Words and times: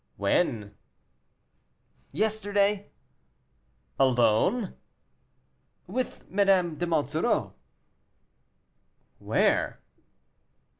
"When?" 0.17 0.73
"Yesterday." 2.11 2.89
"Alone?" 3.99 4.75
"With 5.85 6.27
Madame 6.27 6.73
de 6.73 6.87
Monsoreau." 6.87 7.53
"Where?" 9.19 9.79